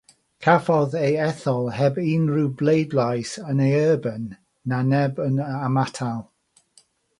[0.43, 4.27] Cafodd ei ethol heb unrhyw bleidlais yn ei erbyn
[4.73, 6.21] na neb yn ymatal.